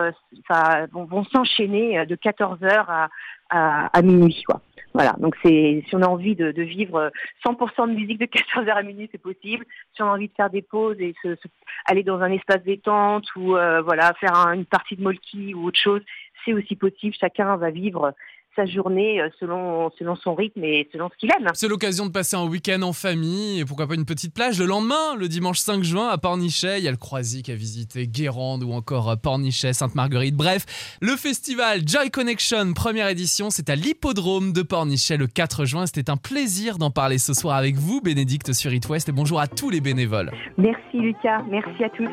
ça, 0.48 0.86
vont, 0.92 1.04
vont 1.04 1.24
s'enchaîner 1.24 2.04
de 2.06 2.14
14h 2.14 2.84
à, 2.88 3.08
à, 3.50 3.86
à 3.86 4.02
minuit. 4.02 4.42
Quoi. 4.46 4.60
Voilà, 4.92 5.14
donc 5.20 5.36
c'est 5.42 5.84
si 5.88 5.94
on 5.94 6.02
a 6.02 6.06
envie 6.08 6.34
de, 6.34 6.50
de 6.50 6.62
vivre 6.62 6.96
euh, 6.96 7.10
100% 7.46 7.88
de 7.88 7.94
musique 7.94 8.18
de 8.18 8.26
14h 8.26 8.70
à 8.72 8.82
minuit, 8.82 9.08
c'est 9.12 9.22
possible. 9.22 9.64
Si 9.94 10.02
on 10.02 10.06
a 10.06 10.14
envie 10.14 10.26
de 10.28 10.34
faire 10.34 10.50
des 10.50 10.62
pauses 10.62 10.96
et 11.00 11.14
se, 11.22 11.36
se- 11.36 11.48
aller 11.86 12.02
dans 12.02 12.20
un 12.20 12.30
espace 12.32 12.62
détente 12.64 13.24
ou 13.36 13.56
euh, 13.56 13.82
voilà 13.82 14.12
faire 14.14 14.34
un- 14.34 14.52
une 14.54 14.64
partie 14.66 14.96
de 14.96 15.02
molki 15.02 15.54
ou 15.54 15.66
autre 15.66 15.78
chose, 15.78 16.02
c'est 16.44 16.52
aussi 16.54 16.74
possible. 16.74 17.14
Chacun 17.20 17.56
va 17.56 17.70
vivre 17.70 18.14
sa 18.56 18.66
journée 18.66 19.20
euh, 19.20 19.28
selon 19.38 19.90
selon 19.98 20.16
son 20.16 20.34
rythme 20.34 20.64
et 20.64 20.88
selon 20.92 21.08
ce 21.10 21.16
qu'il 21.16 21.30
aime. 21.38 21.48
C'est 21.54 21.68
l'occasion 21.68 22.06
de 22.06 22.10
passer 22.10 22.36
un 22.36 22.46
week-end 22.46 22.82
en 22.82 22.92
famille 22.92 23.60
et 23.60 23.64
pourquoi 23.64 23.86
pas 23.86 23.94
une 23.94 24.04
petite 24.04 24.34
plage 24.34 24.58
le 24.58 24.66
lendemain, 24.66 25.16
le 25.16 25.28
dimanche 25.28 25.58
5 25.58 25.82
juin 25.82 26.08
à 26.08 26.18
Pornichet. 26.18 26.78
Il 26.78 26.84
y 26.84 26.88
a 26.88 26.90
le 26.90 26.96
Croisic 26.96 27.48
à 27.48 27.54
visiter, 27.54 28.06
Guérande 28.06 28.62
ou 28.62 28.72
encore 28.72 29.16
Pornichet, 29.22 29.72
Sainte-Marguerite. 29.72 30.34
Bref, 30.34 30.98
le 31.00 31.16
festival 31.16 31.80
Joy 31.86 32.10
Connection, 32.10 32.72
première 32.74 33.08
édition, 33.08 33.50
c'est 33.50 33.70
à 33.70 33.74
l'hippodrome 33.76 34.52
de 34.52 34.62
Pornichet 34.62 35.16
le 35.16 35.26
4 35.26 35.64
juin. 35.64 35.86
C'était 35.86 36.10
un 36.10 36.16
plaisir 36.16 36.78
d'en 36.78 36.90
parler 36.90 37.18
ce 37.18 37.34
soir 37.34 37.56
avec 37.56 37.76
vous, 37.76 38.00
Bénédicte 38.00 38.52
sur 38.52 38.72
It 38.72 38.88
West, 38.88 39.08
et 39.08 39.12
bonjour 39.12 39.40
à 39.40 39.46
tous 39.46 39.70
les 39.70 39.80
bénévoles. 39.80 40.30
Merci 40.58 40.98
Lucas, 40.98 41.42
merci 41.48 41.84
à 41.84 41.90
tous. 41.90 42.08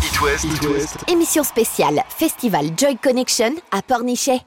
It 0.00 0.20
West. 0.22 1.10
Émission 1.10 1.42
spéciale 1.42 2.00
Festival 2.08 2.66
Joy 2.76 2.96
Connection 2.96 3.52
à 3.72 3.80
Pornichet. 3.80 4.40